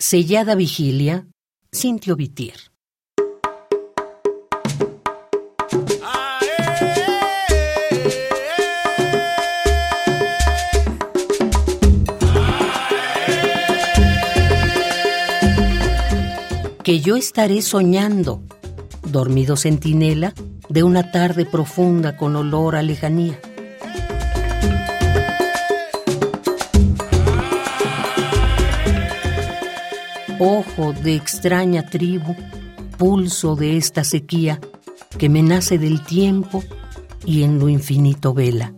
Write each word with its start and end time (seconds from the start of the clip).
Sellada 0.00 0.54
Vigilia, 0.54 1.26
Cintio 1.72 2.14
Vitier. 2.14 2.54
Que 16.84 17.00
yo 17.00 17.16
estaré 17.16 17.60
soñando, 17.60 18.40
dormido 19.02 19.56
centinela, 19.56 20.32
de 20.68 20.84
una 20.84 21.10
tarde 21.10 21.44
profunda 21.44 22.16
con 22.16 22.36
olor 22.36 22.76
a 22.76 22.82
lejanía. 22.82 23.40
Ojo 30.40 30.92
de 30.92 31.16
extraña 31.16 31.82
tribu, 31.90 32.36
pulso 32.96 33.56
de 33.56 33.76
esta 33.76 34.04
sequía 34.04 34.60
que 35.18 35.28
me 35.28 35.42
nace 35.42 35.78
del 35.78 36.04
tiempo 36.04 36.62
y 37.24 37.42
en 37.42 37.58
lo 37.58 37.68
infinito 37.68 38.34
vela. 38.34 38.72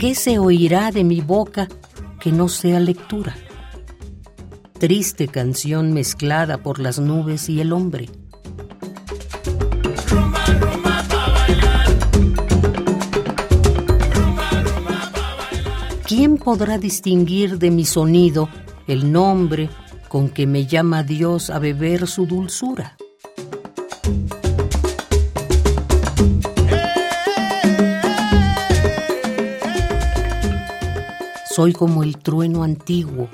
¿Qué 0.00 0.16
se 0.16 0.40
oirá 0.40 0.90
de 0.90 1.04
mi 1.04 1.20
boca 1.20 1.68
que 2.18 2.32
no 2.32 2.48
sea 2.48 2.80
lectura? 2.80 3.36
Triste 4.80 5.28
canción 5.28 5.92
mezclada 5.92 6.58
por 6.58 6.80
las 6.80 6.98
nubes 6.98 7.48
y 7.48 7.60
el 7.60 7.72
hombre. 7.72 8.08
¿Quién 16.06 16.38
podrá 16.38 16.78
distinguir 16.78 17.58
de 17.58 17.70
mi 17.70 17.84
sonido 17.84 18.48
el 18.86 19.10
nombre 19.10 19.68
con 20.08 20.28
que 20.28 20.46
me 20.46 20.64
llama 20.64 21.02
Dios 21.02 21.50
a 21.50 21.58
beber 21.58 22.06
su 22.06 22.26
dulzura? 22.26 22.96
Soy 31.56 31.72
como 31.72 32.02
el 32.02 32.18
trueno 32.18 32.62
antiguo, 32.62 33.28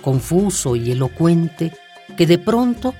confuso 0.00 0.76
y 0.76 0.92
elocuente, 0.92 1.72
que 2.16 2.26
de 2.26 2.38
pronto 2.38 2.94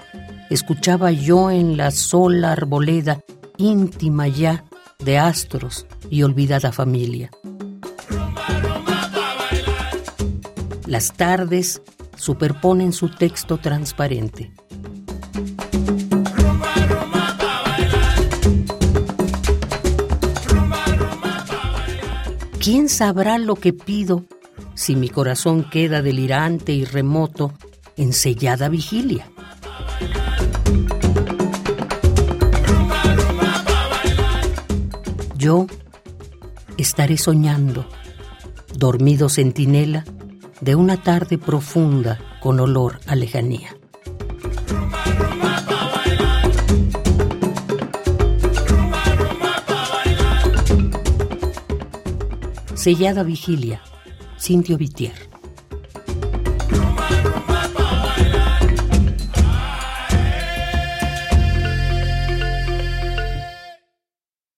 escuchaba 0.50 1.10
yo 1.10 1.50
en 1.50 1.76
la 1.76 1.90
sola 1.90 2.52
arboleda 2.52 3.20
íntima 3.56 4.28
ya 4.28 4.64
de 4.98 5.18
astros 5.18 5.86
y 6.10 6.22
olvidada 6.22 6.72
familia. 6.72 7.30
Las 10.86 11.12
tardes 11.12 11.82
superponen 12.16 12.92
su 12.92 13.08
texto 13.08 13.58
transparente. 13.58 14.52
¿Quién 22.60 22.88
sabrá 22.88 23.38
lo 23.38 23.54
que 23.54 23.72
pido 23.72 24.24
si 24.76 24.94
mi 24.94 25.08
corazón 25.08 25.64
queda 25.68 26.02
delirante 26.02 26.72
y 26.72 26.84
remoto 26.84 27.52
en 27.96 28.12
sellada 28.12 28.68
vigilia. 28.68 29.30
Yo 35.46 35.68
estaré 36.76 37.16
soñando, 37.18 37.86
dormido 38.76 39.28
centinela, 39.28 40.04
de 40.60 40.74
una 40.74 41.04
tarde 41.04 41.38
profunda 41.38 42.18
con 42.42 42.58
olor 42.58 42.98
a 43.06 43.14
lejanía. 43.14 43.76
Sellada 52.74 53.22
vigilia 53.22 53.80
Cintio 54.40 54.76
Vitier. 54.76 55.35